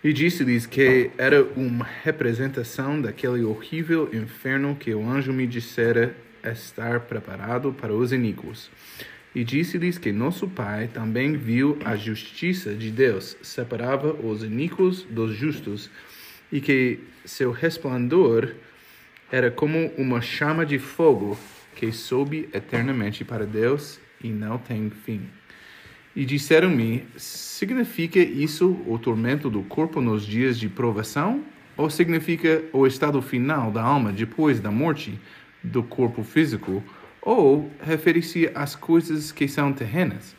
E 0.02 0.12
disse-lhes 0.12 0.64
que 0.64 1.10
era 1.18 1.42
uma 1.56 1.84
representação 1.84 3.00
daquele 3.00 3.42
horrível 3.42 4.08
inferno 4.12 4.76
que 4.76 4.94
o 4.94 5.08
anjo 5.08 5.32
me 5.32 5.44
dissera 5.44 6.14
estar 6.44 7.00
preparado 7.00 7.72
para 7.72 7.92
os 7.92 8.12
iníquos. 8.12 8.70
E 9.34 9.42
disse-lhes 9.42 9.98
que 9.98 10.12
nosso 10.12 10.46
pai 10.46 10.86
também 10.86 11.36
viu 11.36 11.76
a 11.84 11.96
justiça 11.96 12.74
de 12.74 12.92
Deus, 12.92 13.36
separava 13.42 14.12
os 14.12 14.44
iníquos 14.44 15.02
dos 15.02 15.34
justos, 15.34 15.90
e 16.50 16.60
que 16.60 17.00
seu 17.24 17.50
resplendor 17.50 18.54
era 19.32 19.50
como 19.50 19.92
uma 19.98 20.20
chama 20.20 20.64
de 20.64 20.78
fogo 20.78 21.36
que 21.74 21.90
sobe 21.90 22.48
eternamente 22.52 23.24
para 23.24 23.44
Deus 23.44 24.00
e 24.22 24.28
não 24.28 24.58
tem 24.58 24.90
fim. 24.90 25.28
E 26.18 26.24
disseram-me: 26.24 27.04
significa 27.16 28.18
isso 28.18 28.76
o 28.88 28.98
tormento 28.98 29.48
do 29.48 29.62
corpo 29.62 30.00
nos 30.00 30.26
dias 30.26 30.58
de 30.58 30.68
provação? 30.68 31.44
Ou 31.76 31.88
significa 31.88 32.60
o 32.72 32.88
estado 32.88 33.22
final 33.22 33.70
da 33.70 33.84
alma 33.84 34.10
depois 34.10 34.58
da 34.58 34.68
morte 34.68 35.16
do 35.62 35.80
corpo 35.80 36.24
físico? 36.24 36.82
Ou 37.22 37.70
refere-se 37.80 38.50
às 38.52 38.74
coisas 38.74 39.30
que 39.30 39.46
são 39.46 39.72
terrenas? 39.72 40.34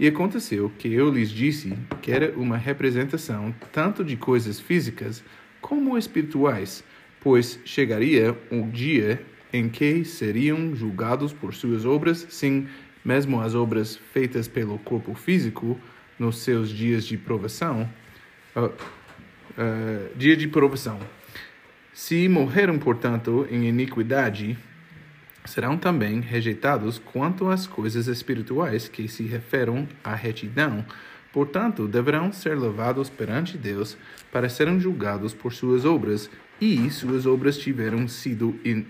E 0.00 0.06
aconteceu 0.06 0.72
que 0.78 0.90
eu 0.90 1.10
lhes 1.10 1.28
disse 1.28 1.74
que 2.00 2.10
era 2.10 2.32
uma 2.34 2.56
representação 2.56 3.54
tanto 3.70 4.02
de 4.02 4.16
coisas 4.16 4.58
físicas 4.58 5.22
como 5.60 5.98
espirituais, 5.98 6.82
pois 7.20 7.60
chegaria 7.62 8.34
um 8.50 8.70
dia 8.70 9.22
em 9.52 9.68
que 9.68 10.02
seriam 10.04 10.74
julgados 10.74 11.32
por 11.32 11.54
suas 11.54 11.84
obras, 11.84 12.26
sim, 12.30 12.66
mesmo 13.08 13.40
as 13.40 13.54
obras 13.54 13.96
feitas 14.12 14.46
pelo 14.46 14.78
corpo 14.80 15.14
físico 15.14 15.80
nos 16.18 16.40
seus 16.40 16.68
dias 16.68 17.06
de 17.06 17.16
provação, 17.16 17.88
ah, 18.54 18.68
ah, 19.56 20.10
dia 20.14 20.36
de 20.36 20.46
provação. 20.46 21.00
Se 21.94 22.28
morreram, 22.28 22.78
portanto, 22.78 23.48
em 23.50 23.66
iniquidade, 23.66 24.58
serão 25.46 25.78
também 25.78 26.20
rejeitados 26.20 26.98
quanto 26.98 27.48
às 27.48 27.66
coisas 27.66 28.08
espirituais 28.08 28.88
que 28.88 29.08
se 29.08 29.22
referem 29.22 29.88
à 30.04 30.14
retidão. 30.14 30.84
Portanto, 31.32 31.88
deverão 31.88 32.30
ser 32.30 32.58
levados 32.58 33.08
perante 33.08 33.56
Deus 33.56 33.96
para 34.30 34.50
serem 34.50 34.78
julgados 34.78 35.32
por 35.32 35.54
suas 35.54 35.86
obras, 35.86 36.30
e 36.60 36.90
suas 36.90 37.24
obras 37.24 37.56
tiveram 37.56 38.06
sido 38.06 38.54
in... 38.62 38.84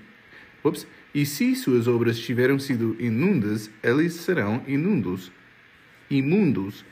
Ups. 0.64 0.86
E 1.14 1.24
se 1.24 1.54
suas 1.54 1.88
obras 1.88 2.18
tiveram 2.18 2.58
sido 2.58 2.96
inundas, 3.00 3.70
eles 3.82 4.14
serão 4.14 4.62
inundos, 4.66 5.32
imundos. 6.10 6.84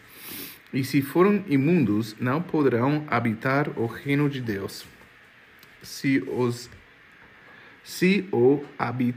E 0.73 0.82
se 0.85 1.02
foram 1.02 1.44
imundos, 1.46 2.16
não 2.18 2.42
poderão 2.42 3.04
habitar 3.08 3.78
o 3.78 3.87
reino 3.87 4.28
de 4.28 4.40
Deus. 4.40 4.87
Se 5.82 6.23
os 6.26 6.70
se 7.85 8.26
o 8.32 8.64
habi, 8.76 9.14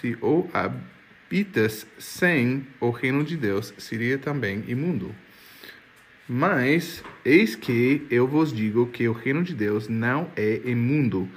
se 0.00 0.16
o 0.22 0.48
habitas 0.54 1.84
sem 1.98 2.64
o 2.78 2.90
reino 2.90 3.24
de 3.24 3.36
Deus, 3.36 3.74
seria 3.78 4.16
também 4.16 4.62
imundo. 4.68 5.12
Mas 6.28 7.02
eis 7.24 7.56
que 7.56 8.06
eu 8.10 8.28
vos 8.28 8.52
digo 8.52 8.86
que 8.86 9.08
o 9.08 9.12
reino 9.12 9.42
de 9.42 9.54
Deus 9.54 9.88
não 9.88 10.30
é 10.36 10.60
imundo, 10.64 11.28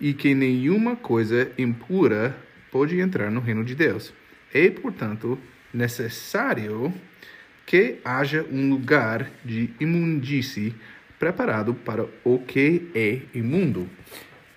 e 0.00 0.12
que 0.12 0.34
nenhuma 0.34 0.96
coisa 0.96 1.50
impura 1.58 2.36
pode 2.70 2.98
entrar 3.00 3.30
no 3.30 3.40
reino 3.40 3.64
de 3.64 3.74
Deus. 3.74 4.12
É, 4.52 4.70
portanto, 4.70 5.38
necessário 5.72 6.92
que 7.66 7.98
haja 8.04 8.46
um 8.50 8.70
lugar 8.70 9.30
de 9.44 9.70
imundície 9.78 10.74
preparado 11.18 11.74
para 11.74 12.06
o 12.24 12.38
que 12.38 12.90
é 12.94 13.20
imundo. 13.34 13.88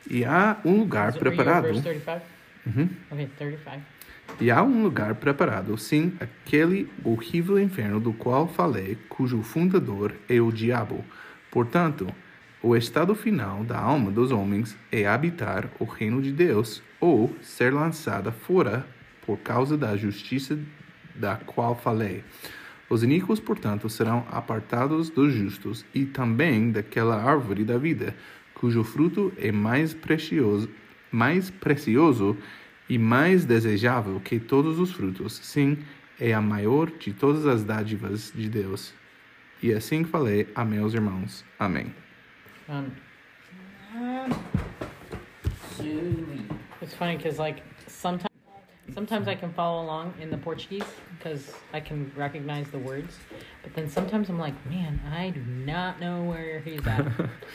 E 0.10 0.24
há 0.24 0.58
um 0.64 0.80
lugar 0.80 1.14
preparado. 1.14 1.64
Verse 1.64 1.82
35? 1.82 2.22
Uhum. 2.66 2.90
Okay, 3.12 3.30
35. 3.38 3.82
E 4.40 4.50
há 4.50 4.64
um 4.64 4.84
lugar 4.84 5.16
preparado, 5.16 5.78
sim, 5.78 6.14
aquele 6.20 6.90
horrível 7.04 7.60
inferno 7.60 8.00
do 8.00 8.14
qual 8.14 8.48
falei, 8.48 8.98
cujo 9.10 9.42
fundador 9.42 10.14
é 10.30 10.40
o 10.40 10.52
diabo. 10.52 11.04
Portanto, 11.50 12.08
o 12.64 12.76
estado 12.76 13.16
final 13.16 13.64
da 13.64 13.80
alma 13.80 14.12
dos 14.12 14.32
homens 14.32 14.78
é 14.92 15.08
habitar 15.08 15.68
o 15.80 15.84
reino 15.84 16.22
de 16.22 16.32
Deus 16.32 16.84
ou 17.00 17.36
ser 17.42 17.74
lançada 17.74 18.32
fora 18.32 18.86
por 19.26 19.40
causa 19.40 19.76
da 19.76 19.98
justiça 19.98 20.60
da 21.16 21.38
qual 21.38 21.76
falei. 21.76 22.24
Os 22.88 23.02
iníquos, 23.02 23.40
portanto, 23.40 23.90
serão 23.90 24.28
apartados 24.30 25.10
dos 25.10 25.34
justos 25.34 25.84
e 25.92 26.06
também 26.06 26.72
daquela 26.72 27.24
árvore 27.24 27.64
da 27.64 27.80
vida, 27.80 28.16
cujo 28.54 28.84
fruto 28.84 29.34
é 29.38 29.52
mais 29.52 29.94
precioso, 29.94 30.70
mais 31.12 31.50
precioso 31.50 32.38
e 32.88 33.00
mais 33.00 33.44
desejável 33.44 34.20
que 34.20 34.40
todos 34.40 34.78
os 34.78 34.92
frutos. 34.92 35.40
Sim, 35.42 35.80
é 36.20 36.32
a 36.32 36.42
maior 36.42 36.92
de 36.92 37.12
todas 37.12 37.48
as 37.48 37.64
dádivas 37.64 38.32
de 38.36 38.48
Deus. 38.48 38.94
E 39.64 39.74
assim 39.74 40.04
falei 40.04 40.48
a 40.54 40.64
meus 40.64 40.94
irmãos. 40.94 41.44
Amém. 41.58 41.92
Um, 42.70 42.96
it's 46.82 46.94
funny 46.94 47.18
because 47.18 47.38
like 47.40 47.64
sometimes 47.88 48.28
sometimes 48.94 49.28
I 49.28 49.36
can 49.36 49.52
follow 49.54 49.84
along 49.84 50.14
in 50.20 50.30
the 50.30 50.38
Portuguese 50.38 50.84
because 51.18 51.54
I 51.74 51.80
can 51.80 52.12
recognize 52.16 52.70
the 52.72 52.80
words, 52.80 53.18
but 53.64 53.74
then 53.74 53.90
sometimes 53.90 54.30
I'm 54.30 54.40
like, 54.40 54.54
man, 54.70 55.00
I 55.14 55.30
do 55.30 55.42
not 55.42 56.00
know 56.00 56.24
where 56.24 56.60
he's 56.60 56.86
at 56.88 57.06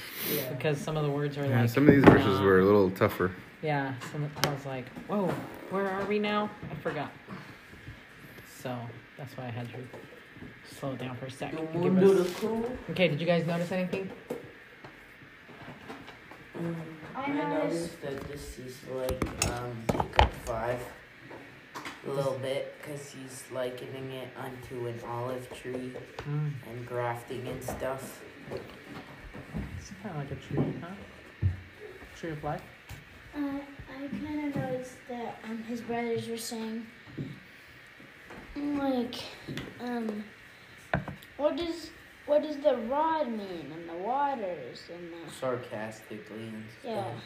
because 0.51 0.79
some 0.79 0.97
of 0.97 1.05
the 1.05 1.11
words 1.11 1.37
are 1.37 1.47
like. 1.47 1.69
some 1.69 1.89
of 1.89 1.95
these 1.95 2.05
verses 2.05 2.39
um, 2.39 2.45
were 2.45 2.61
a 2.61 2.65
little 2.65 2.91
tougher. 2.91 3.33
Yeah, 3.63 3.95
some, 4.13 4.31
I 4.45 4.51
was 4.51 4.65
like, 4.67 4.87
whoa, 5.09 5.27
where 5.71 5.91
are 5.91 6.05
we 6.05 6.19
now? 6.19 6.49
I 6.71 6.75
forgot. 6.77 7.11
So 8.63 8.77
that's 9.19 9.37
why 9.37 9.47
I 9.47 9.51
had 9.51 9.69
to 9.71 9.79
slow 10.79 10.93
it 10.93 10.99
down 10.99 11.17
for 11.17 11.27
a 11.27 11.31
second. 11.31 11.69
give 11.83 11.97
us- 11.99 12.45
Okay, 12.91 13.09
did 13.09 13.21
you 13.21 13.27
guys 13.27 13.47
notice 13.47 13.73
anything? 13.73 14.11
I 17.15 17.23
I 17.23 17.27
noticed- 17.29 17.65
noticed 17.65 18.03
that 18.03 18.21
this 18.29 18.59
is 18.59 18.77
like 18.93 19.51
um, 19.51 19.73
Jacob 19.93 20.31
5 20.45 20.81
a 22.07 22.11
little 22.11 22.39
bit 22.39 22.75
because 22.81 23.11
he's 23.11 23.45
likening 23.53 24.13
it 24.13 24.29
unto 24.39 24.87
an 24.87 24.99
olive 25.09 25.49
tree 25.61 25.93
Mm, 26.29 26.53
and 26.71 26.87
grafting 26.87 27.47
and 27.49 27.63
stuff. 27.63 28.23
it's 28.51 29.91
kind 30.03 30.15
of 30.15 30.17
like 30.17 30.31
a 30.31 30.35
tree, 30.37 30.75
huh? 30.81 31.47
Tree 32.19 32.31
of 32.31 32.43
life. 32.45 32.63
Uh, 33.35 33.59
I 33.91 34.07
kind 34.09 34.47
of 34.49 34.57
noticed 34.57 34.95
that 35.09 35.39
um, 35.45 35.63
his 35.65 35.81
brothers 35.83 36.29
were 36.29 36.37
saying, 36.39 36.87
like, 38.57 39.17
um, 39.81 40.25
what 41.37 41.57
does 41.57 41.91
what 42.27 42.43
does 42.43 42.57
the 42.59 42.77
rod 42.89 43.29
mean 43.29 43.73
and 43.73 43.89
the 43.89 43.95
waters 43.95 44.81
and 44.93 45.13
the 45.13 45.33
Sarcastically 45.33 46.49
and 46.49 46.65
yeah 46.85 47.05
stuff. 47.05 47.23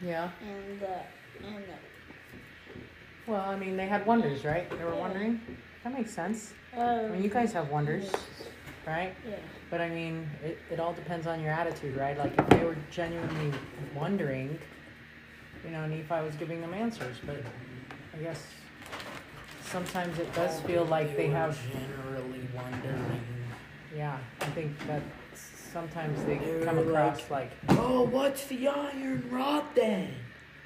Yeah. 0.00 0.30
and 0.42 0.80
the 0.80 1.46
and 1.46 1.64
the 1.64 3.30
Well, 3.30 3.40
I 3.40 3.56
mean, 3.56 3.76
they 3.76 3.86
had 3.86 4.06
wonders, 4.06 4.44
right? 4.44 4.68
They 4.70 4.84
were 4.84 4.92
Yeah. 4.94 5.00
wondering. 5.00 5.40
That 5.84 5.92
makes 5.94 6.12
sense. 6.12 6.52
I 6.76 6.80
um, 6.80 7.12
mean, 7.12 7.22
you 7.22 7.30
guys 7.30 7.52
have 7.52 7.70
wonders, 7.70 8.10
right? 8.86 9.14
yeah 9.28 9.36
But 9.70 9.80
I 9.80 9.88
mean, 9.88 10.28
it, 10.44 10.58
it 10.70 10.80
all 10.80 10.92
depends 10.92 11.26
on 11.26 11.40
your 11.40 11.52
attitude, 11.52 11.96
right? 11.96 12.16
Like 12.18 12.38
if 12.38 12.48
they 12.50 12.64
were 12.64 12.76
genuinely 12.90 13.56
wondering, 13.94 14.58
you 15.64 15.70
know, 15.70 15.86
Nephi 15.86 16.22
was 16.24 16.34
giving 16.36 16.60
them 16.60 16.74
answers. 16.74 17.16
But 17.24 17.42
I 18.14 18.22
guess 18.22 18.42
sometimes 19.62 20.18
it 20.18 20.32
does 20.34 20.60
feel 20.60 20.84
like 20.84 21.16
they 21.16 21.28
have, 21.28 21.58
generally 21.72 22.46
wondering. 22.54 23.05
Yeah, 23.96 24.18
I 24.40 24.44
think 24.46 24.72
that 24.86 25.02
sometimes 25.72 26.22
they 26.24 26.38
They 26.38 26.64
come 26.64 26.78
across 26.78 27.30
like, 27.30 27.50
Oh, 27.70 28.02
what's 28.02 28.46
the 28.46 28.68
iron 28.68 29.24
rod 29.30 29.64
then? 29.74 30.14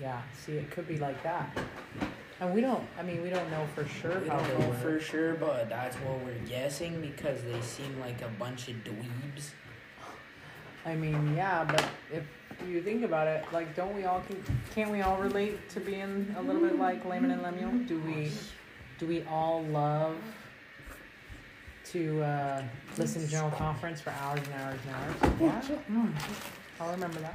yeah, 0.00 0.22
see, 0.44 0.52
it 0.52 0.70
could 0.70 0.88
be 0.88 0.96
like 0.98 1.22
that. 1.22 1.56
And 2.40 2.54
we 2.54 2.62
don't, 2.62 2.82
I 2.98 3.02
mean, 3.02 3.22
we 3.22 3.28
don't 3.28 3.50
know 3.50 3.66
for 3.74 3.84
sure 3.84 4.18
We 4.18 4.28
how 4.28 4.38
don't 4.38 4.48
they 4.48 4.58
know 4.58 4.68
were. 4.70 4.74
for 4.76 4.98
sure, 5.00 5.34
but 5.34 5.68
that's 5.68 5.94
what 5.96 6.18
we're 6.24 6.38
guessing 6.48 7.00
because 7.02 7.42
they 7.42 7.60
seem 7.60 8.00
like 8.00 8.22
a 8.22 8.28
bunch 8.38 8.68
of 8.68 8.76
dweebs. 8.76 9.50
I 10.86 10.94
mean, 10.94 11.34
yeah, 11.36 11.64
but 11.64 11.84
if 12.10 12.24
you 12.66 12.80
think 12.82 13.04
about 13.04 13.26
it, 13.28 13.44
like, 13.52 13.76
don't 13.76 13.94
we 13.94 14.04
all 14.04 14.22
can, 14.26 14.42
can't 14.74 14.90
we 14.90 15.02
all 15.02 15.18
relate 15.18 15.68
to 15.70 15.80
being 15.80 16.34
a 16.38 16.42
little 16.42 16.62
bit 16.62 16.78
like 16.78 17.04
Laman 17.04 17.30
and 17.30 17.42
Lemuel? 17.42 17.72
Do 17.86 18.00
we, 18.00 18.32
do 18.98 19.06
we 19.06 19.22
all 19.24 19.62
love 19.64 20.16
to 21.92 22.22
uh, 22.22 22.62
listen 22.98 23.22
to 23.22 23.28
general 23.28 23.50
conference 23.50 24.00
for 24.00 24.10
hours 24.10 24.40
and 24.44 24.54
hours 24.62 24.78
and 24.86 24.94
hours? 24.94 25.34
Yeah, 25.70 25.76
Mm, 25.90 26.12
I'll 26.80 26.90
remember 26.92 27.18
that. 27.20 27.34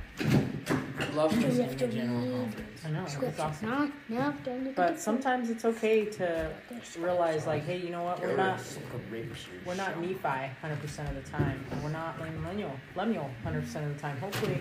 I 0.98 1.14
love 1.14 1.32
Do 1.34 1.40
you 1.42 1.48
listening 1.48 1.70
to 1.70 1.76
to 1.78 1.88
general 1.88 2.22
conference. 2.42 2.82
I 2.86 2.90
know 2.92 3.04
it's 3.04 3.14
scripture. 3.14 3.42
awesome. 3.42 3.70
No, 3.70 3.92
no, 4.10 4.34
don't 4.44 4.64
look 4.64 4.76
But 4.76 5.00
sometimes 5.00 5.50
it's 5.50 5.66
okay 5.66 6.06
to 6.06 6.52
realize, 6.98 7.46
like, 7.46 7.64
hey, 7.66 7.78
you 7.78 7.90
know 7.90 8.04
what? 8.04 8.22
We're 8.22 8.38
not 8.38 8.60
we're 9.66 9.76
not 9.76 10.00
Nephi 10.00 10.16
100% 10.24 11.10
of 11.10 11.16
the 11.16 11.30
time, 11.30 11.64
we're 11.84 11.90
not 11.90 12.20
Laman 12.20 12.36
and 12.36 12.46
Lemuel 12.48 12.80
Lemuel 12.96 13.30
100% 13.46 13.58
of 13.86 13.94
the 13.94 14.00
time. 14.02 14.18
Hopefully, 14.20 14.58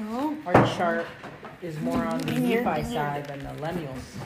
No. 0.00 0.36
our 0.46 0.54
chart 0.76 1.06
is 1.62 1.78
more 1.80 2.04
on 2.04 2.18
the 2.20 2.32
Nephi 2.38 2.84
side 2.92 3.24
than 3.26 3.42
the 3.42 3.54
Lemuel's 3.62 4.16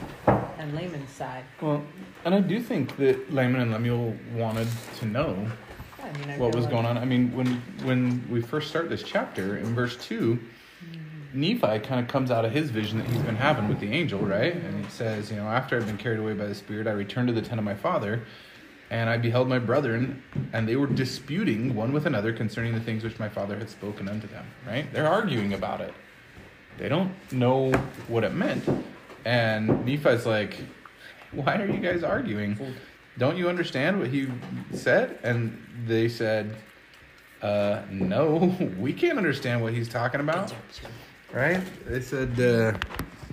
and 0.57 0.73
Laman's 0.75 1.09
side. 1.09 1.43
Well, 1.61 1.83
and 2.25 2.33
I 2.33 2.39
do 2.39 2.61
think 2.61 2.97
that 2.97 3.33
Layman 3.33 3.61
and 3.61 3.71
Lemuel 3.71 4.15
wanted 4.33 4.67
to 4.99 5.05
know 5.05 5.47
I 6.01 6.17
mean, 6.17 6.29
I 6.29 6.37
what 6.37 6.55
was 6.55 6.65
going 6.65 6.85
on. 6.85 6.97
I 6.97 7.05
mean, 7.05 7.33
when 7.35 7.61
when 7.83 8.27
we 8.29 8.41
first 8.41 8.69
start 8.69 8.89
this 8.89 9.03
chapter 9.03 9.57
in 9.57 9.73
verse 9.73 9.95
two, 9.97 10.39
mm-hmm. 10.85 11.39
Nephi 11.39 11.79
kind 11.79 11.99
of 11.99 12.07
comes 12.07 12.31
out 12.31 12.45
of 12.45 12.51
his 12.51 12.69
vision 12.69 12.99
that 12.99 13.07
he's 13.07 13.21
been 13.21 13.35
having 13.35 13.67
with 13.67 13.79
the 13.79 13.91
angel, 13.91 14.19
right? 14.19 14.55
And 14.55 14.83
he 14.83 14.91
says, 14.91 15.31
you 15.31 15.37
know, 15.37 15.47
after 15.47 15.77
I've 15.77 15.85
been 15.85 15.97
carried 15.97 16.19
away 16.19 16.33
by 16.33 16.45
the 16.45 16.55
Spirit, 16.55 16.87
I 16.87 16.91
returned 16.91 17.27
to 17.29 17.33
the 17.33 17.41
tent 17.41 17.59
of 17.59 17.65
my 17.65 17.75
father, 17.75 18.23
and 18.89 19.09
I 19.09 19.17
beheld 19.17 19.47
my 19.47 19.59
brethren, 19.59 20.21
and 20.51 20.67
they 20.67 20.75
were 20.75 20.87
disputing 20.87 21.73
one 21.73 21.93
with 21.93 22.05
another 22.05 22.33
concerning 22.33 22.73
the 22.73 22.81
things 22.81 23.03
which 23.03 23.17
my 23.19 23.29
father 23.29 23.57
had 23.57 23.69
spoken 23.69 24.07
unto 24.09 24.27
them. 24.27 24.45
Right? 24.67 24.91
They're 24.93 25.07
arguing 25.07 25.53
about 25.53 25.81
it. 25.81 25.93
They 26.77 26.89
don't 26.89 27.13
know 27.31 27.71
what 28.07 28.23
it 28.23 28.33
meant, 28.33 28.67
and 29.25 29.85
Nephi's 29.85 30.25
like, 30.25 30.55
"Why 31.31 31.61
are 31.61 31.67
you 31.67 31.79
guys 31.79 32.03
arguing?" 32.03 32.57
don't 33.17 33.37
you 33.37 33.47
understand 33.47 33.99
what 33.99 34.07
he 34.07 34.27
said? 34.71 35.19
And 35.23 35.61
they 35.85 36.09
said, 36.09 36.55
uh, 37.41 37.81
no, 37.91 38.55
we 38.79 38.93
can't 38.93 39.17
understand 39.17 39.61
what 39.61 39.73
he's 39.73 39.89
talking 39.89 40.21
about. 40.21 40.53
Right? 41.31 41.61
They 41.85 42.01
said, 42.01 42.31
uh, 42.31 42.77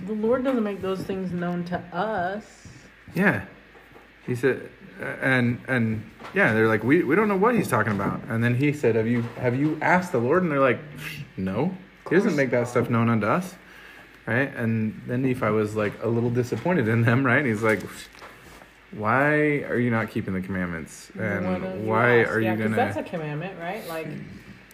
The 0.05 0.13
Lord 0.13 0.43
doesn't 0.43 0.63
make 0.63 0.81
those 0.81 1.01
things 1.01 1.31
known 1.31 1.63
to 1.65 1.77
us. 1.93 2.67
yeah. 3.15 3.45
He 4.25 4.35
said, 4.35 4.69
uh, 5.01 5.05
and 5.21 5.59
and 5.67 6.07
yeah, 6.35 6.53
they're 6.53 6.67
like, 6.67 6.83
we, 6.83 7.03
we 7.03 7.15
don't 7.15 7.27
know 7.27 7.37
what 7.37 7.55
he's 7.55 7.67
talking 7.67 7.91
about. 7.91 8.21
And 8.27 8.43
then 8.43 8.53
he 8.53 8.71
said, 8.71 8.95
have 8.95 9.07
you 9.07 9.23
have 9.39 9.55
you 9.59 9.79
asked 9.81 10.11
the 10.11 10.19
Lord? 10.19 10.43
And 10.43 10.51
they're 10.51 10.59
like, 10.59 10.79
no, 11.37 11.75
he 12.07 12.15
doesn't 12.15 12.35
make 12.35 12.51
that 12.51 12.67
stuff 12.67 12.87
known 12.87 13.09
unto 13.09 13.25
us. 13.25 13.55
Right? 14.31 14.55
And 14.55 15.01
then 15.07 15.21
Nephi 15.23 15.49
was 15.49 15.75
like 15.75 15.93
a 16.03 16.07
little 16.07 16.29
disappointed 16.29 16.87
in 16.87 17.01
them. 17.01 17.25
Right? 17.25 17.45
He's 17.45 17.63
like, 17.63 17.81
why 18.91 19.63
are 19.69 19.77
you 19.79 19.89
not 19.89 20.09
keeping 20.09 20.33
the 20.33 20.41
commandments? 20.41 21.11
And 21.17 21.85
why 21.85 22.19
ask? 22.21 22.31
are 22.31 22.39
you 22.39 22.47
yeah, 22.47 22.55
'cause 22.55 22.63
gonna? 22.63 22.75
That's 22.75 22.97
a 22.97 23.03
commandment, 23.03 23.59
right? 23.59 23.87
Like, 23.87 24.07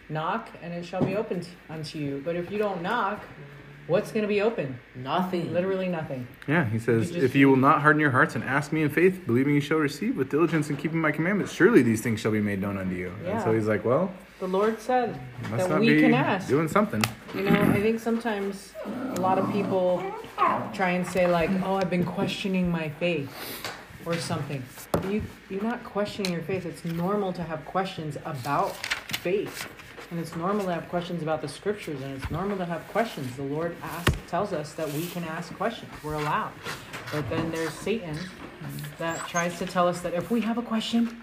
knock 0.10 0.50
and 0.64 0.74
it 0.74 0.86
shall 0.86 1.04
be 1.04 1.16
opened 1.16 1.48
unto 1.70 2.00
you. 2.00 2.22
But 2.24 2.36
if 2.36 2.50
you 2.52 2.58
don't 2.58 2.82
knock, 2.82 3.24
what's 3.88 4.12
going 4.12 4.24
to 4.24 4.28
be 4.28 4.42
open? 4.42 4.80
Nothing. 4.96 5.54
Literally 5.54 5.88
nothing. 5.88 6.28
Yeah, 6.48 6.66
he 6.66 6.80
says, 6.80 7.10
You 7.10 7.14
just- 7.16 7.26
If 7.26 7.36
you 7.36 7.50
will 7.50 7.58
not 7.58 7.82
harden 7.82 8.00
your 8.00 8.12
hearts 8.12 8.34
and 8.36 8.44
ask 8.44 8.72
me 8.72 8.82
in 8.84 8.90
faith, 8.90 9.26
believing 9.28 9.54
you 9.54 9.62
shall 9.62 9.78
receive 9.78 10.18
with 10.18 10.30
diligence 10.30 10.70
and 10.70 10.80
keeping 10.80 11.00
my 11.00 11.12
commandments, 11.12 11.52
surely 11.54 11.82
these 11.82 12.02
things 12.02 12.20
shall 12.20 12.32
be 12.32 12.42
made 12.42 12.60
known 12.62 12.78
unto 12.78 12.96
you. 12.96 13.12
And 13.26 13.42
so 13.44 13.54
he's 13.54 13.68
like, 13.68 13.86
Well, 13.86 14.12
The 14.40 14.48
Lord 14.48 14.80
said 14.80 15.20
that 15.52 15.80
we 15.80 16.00
can 16.00 16.14
ask. 16.14 16.48
doing 16.48 16.68
something. 16.68 17.04
You 17.34 17.44
know, 17.44 17.52
I 17.52 17.82
think 17.82 18.00
sometimes 18.00 18.74
a 18.86 19.20
lot 19.20 19.40
of 19.40 19.52
people 19.52 20.04
try 20.74 20.92
and 20.92 21.06
say, 21.08 21.26
like, 21.28 21.50
oh, 21.64 21.76
I've 21.76 21.90
been 21.90 22.06
questioning 22.06 22.70
my 22.70 22.90
faith. 23.00 23.30
or 24.06 24.16
something. 24.16 24.64
You 25.10 25.22
you're 25.50 25.62
not 25.64 25.84
questioning 25.84 26.32
your 26.32 26.42
faith. 26.42 26.66
It's 26.66 26.86
normal 26.86 27.34
to 27.34 27.44
have 27.44 27.66
questions 27.66 28.16
about 28.26 28.74
faith. 29.18 29.68
And 30.12 30.20
it's 30.20 30.34
normal 30.38 30.66
to 30.66 30.74
have 30.74 30.88
questions 30.88 31.22
about 31.22 31.42
the 31.42 31.50
scriptures 31.50 32.02
and 32.02 32.16
it's 32.16 32.32
normal 32.32 32.56
to 32.58 32.66
have 32.66 32.88
questions. 32.88 33.36
The 33.36 33.44
Lord 33.44 33.76
asks, 33.84 34.14
tells 34.28 34.54
us 34.54 34.72
that 34.76 34.90
we 34.94 35.08
can 35.08 35.26
ask 35.26 35.54
questions. 35.58 35.92
We're 36.04 36.14
allowed. 36.14 36.54
But 37.12 37.30
then 37.30 37.52
there's 37.52 37.74
Satan 37.74 38.18
that 38.98 39.28
tries 39.28 39.60
to 39.60 39.66
tell 39.66 39.88
us 39.90 40.00
that 40.02 40.14
if 40.14 40.32
we 40.32 40.40
have 40.42 40.58
a 40.58 40.62
question, 40.62 41.22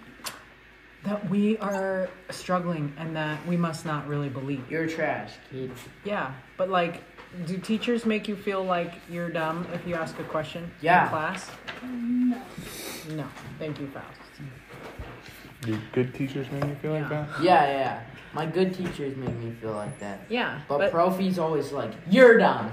that 1.05 1.29
we 1.29 1.59
are 1.59 2.09
struggling 2.31 2.93
and 2.99 3.15
that 3.17 3.45
we 3.47 3.57
must 3.57 3.85
not 3.85 4.07
really 4.09 4.29
believe. 4.29 4.63
You're 4.71 4.87
trash, 4.87 5.33
kid. 5.51 5.71
Yeah, 6.05 6.33
but 6.57 6.71
like, 6.71 7.03
do 7.47 7.59
teachers 7.59 8.07
make 8.07 8.27
you 8.29 8.37
feel 8.37 8.63
like 8.65 8.95
you're 9.11 9.29
dumb 9.29 9.67
if 9.75 9.87
you 9.87 9.95
ask 9.95 10.19
a 10.19 10.25
question 10.25 10.71
Yeah. 10.81 11.05
in 11.05 11.09
class? 11.11 11.51
No. 11.83 12.43
No. 13.17 13.25
Thank 13.59 13.81
you, 13.81 13.89
Faust. 13.89 14.07
Do 15.61 15.79
good 15.93 16.15
teachers 16.15 16.47
make 16.53 16.65
you 16.65 16.75
feel 16.77 16.93
like 16.93 17.09
that? 17.09 17.29
Yeah, 17.43 17.67
yeah. 17.67 18.03
My 18.35 18.47
good 18.47 18.75
teachers 18.75 19.17
make 19.17 19.35
me 19.37 19.53
feel 19.61 19.73
like 19.73 19.99
that. 20.01 20.23
Yeah, 20.29 20.61
But, 20.69 20.79
but, 20.79 20.93
Profi's 20.93 21.39
always 21.39 21.71
like, 21.73 21.93
you're 22.11 22.37
dumb. 22.39 22.71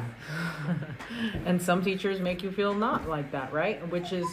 and 1.46 1.62
some 1.62 1.84
teachers 1.84 2.20
make 2.20 2.41
you 2.44 2.52
feel 2.52 2.74
not 2.74 3.08
like 3.08 3.32
that, 3.32 3.54
right? 3.54 3.86
Which 3.89 4.12
is, 4.12 4.26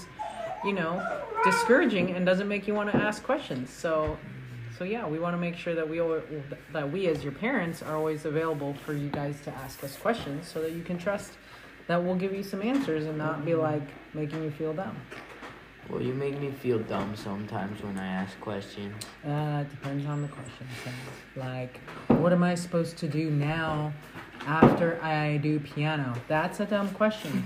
you 0.65 0.73
know, 0.73 1.23
discouraging 1.45 2.11
and 2.15 2.27
doesn't 2.27 2.49
make 2.49 2.67
you 2.67 2.75
want 2.75 2.91
to 2.91 2.97
ask 2.97 3.23
questions. 3.23 3.71
So, 3.71 4.19
so 4.77 4.85
yeah, 4.85 5.07
we 5.07 5.19
want 5.19 5.35
to 5.35 5.39
make 5.39 5.57
sure 5.57 5.75
that 5.75 5.89
we 5.89 5.99
that 6.73 6.91
we 6.91 7.09
as 7.09 7.23
your 7.23 7.33
parents 7.33 7.83
are 7.83 7.97
always 7.97 8.25
available 8.25 8.75
for 8.85 8.93
you 8.93 9.09
guys 9.09 9.41
to 9.43 9.51
ask 9.55 9.83
us 9.85 9.97
questions, 9.97 10.47
so 10.47 10.61
that 10.63 10.73
you 10.73 10.83
can 10.83 10.99
trust 10.99 11.33
that 11.87 12.03
we'll 12.03 12.15
give 12.15 12.35
you 12.35 12.43
some 12.43 12.63
answers 12.63 13.07
and 13.07 13.17
not 13.17 13.45
be 13.45 13.55
like 13.55 13.83
making 14.15 14.43
you 14.43 14.51
feel 14.51 14.73
dumb. 14.75 14.97
Well, 15.89 16.03
you 16.03 16.13
make 16.13 16.39
me 16.39 16.51
feel 16.51 16.79
dumb 16.81 17.17
sometimes 17.17 17.83
when 17.83 17.99
I 17.99 18.07
ask 18.07 18.39
questions. 18.41 18.95
Uh, 19.27 19.65
it 19.65 19.71
depends 19.71 20.05
on 20.05 20.21
the 20.21 20.29
question. 20.29 20.67
So, 20.85 21.41
like, 21.41 21.81
what 22.09 22.31
am 22.31 22.43
I 22.43 22.55
supposed 22.57 22.99
to 22.99 23.09
do 23.09 23.31
now 23.31 23.95
after 24.59 24.99
I 25.03 25.37
do 25.37 25.61
piano? 25.61 26.15
That's 26.27 26.61
a 26.61 26.65
dumb 26.67 26.89
question. 26.91 27.45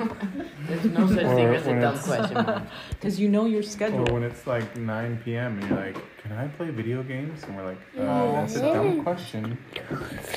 There's 0.69 0.85
no 0.85 1.07
such 1.09 1.25
Or 1.25 1.35
thing 1.35 1.55
as 1.55 1.67
a 1.67 1.71
when 1.71 1.81
dumb 1.81 1.95
it's- 1.95 2.07
question. 2.07 2.35
Mom. 2.47 2.67
Because 2.91 3.19
you 3.19 3.29
know 3.29 3.47
your 3.47 3.61
Or 3.61 3.63
schedule. 3.65 4.05
when 4.15 4.23
it's 4.23 4.47
like 4.47 4.77
9 4.77 5.21
p.m. 5.25 5.59
and 5.59 5.69
you're 5.69 5.79
like, 5.87 5.97
can 6.23 6.33
I 6.33 6.47
play 6.47 6.71
video 6.71 7.03
games? 7.03 7.43
And 7.43 7.57
we're 7.57 7.65
like, 7.73 7.81
uh, 7.99 8.03
Oh. 8.03 8.33
that's 8.37 8.55
a 8.57 8.61
dumb 8.61 9.03
question. 9.03 9.59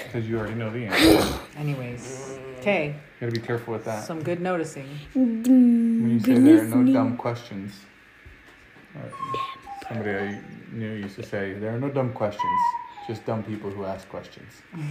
Because 0.04 0.28
you 0.28 0.40
already 0.40 0.56
know 0.56 0.72
the 0.72 0.86
answer. 0.88 1.40
Anyways, 1.58 2.40
okay, 2.60 2.96
You 3.22 3.28
gotta 3.28 3.40
be 3.40 3.46
careful 3.46 3.74
with 3.74 3.86
that. 3.86 4.04
some 4.04 4.24
good 4.24 4.42
noticing. 4.42 4.88
When 5.14 6.10
you 6.10 6.20
say 6.20 6.34
there 6.40 6.62
are 6.62 6.66
no 6.84 6.92
dumb 6.92 7.16
questions. 7.18 7.72
Uh, 8.96 9.00
somebody 9.88 10.10
I 10.12 10.42
knew 10.72 10.94
used 10.94 11.16
to 11.18 11.24
say, 11.24 11.54
there 11.54 11.76
are 11.76 11.80
no 11.80 11.90
dumb 11.90 12.12
questions, 12.14 12.60
just 13.08 13.24
dumb 13.26 13.44
people 13.44 13.70
who 13.70 13.84
ask 13.86 14.10
questions. 14.10 14.52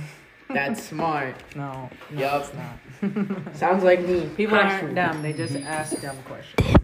That's 0.55 0.83
smart. 0.83 1.35
No, 1.57 1.91
no 2.11 2.21
Yup. 2.21 2.45
it's 2.45 2.55
not. 2.55 3.57
Sounds 3.57 3.85
like 3.85 4.01
me. 4.01 4.29
People 4.37 4.57
Hash 4.57 4.83
aren't 4.83 4.95
dumb. 4.95 5.23
They 5.23 5.33
just 5.33 5.55
ask 5.57 6.01
dumb 6.01 6.17
questions 6.25 6.79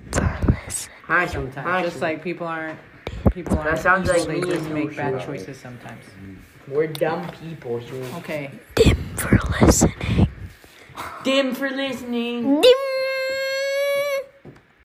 Hash 1.06 1.34
room, 1.34 1.46
sometimes. 1.52 1.66
hash 1.66 1.84
Just 1.84 2.00
like 2.02 2.22
people 2.22 2.46
aren't. 2.46 2.78
People 3.32 3.58
aren't. 3.58 3.78
sounds 3.78 4.08
like 4.08 4.24
they 4.24 4.40
just 4.40 4.68
make 4.70 4.96
bad 4.96 5.24
choices 5.24 5.58
sometimes. 5.58 6.04
We're 6.68 6.86
dumb 6.86 7.28
people 7.42 7.78
here. 7.78 8.04
Okay. 8.18 8.50
Dim 8.76 8.96
for 9.16 9.38
listening. 9.60 10.28
Dim 11.24 11.54
for 11.54 11.70
listening. 11.70 12.60
Dim 12.60 12.72